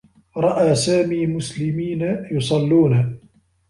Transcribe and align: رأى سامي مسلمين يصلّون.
رأى 0.37 0.75
سامي 0.75 1.25
مسلمين 1.27 2.01
يصلّون. 2.31 3.19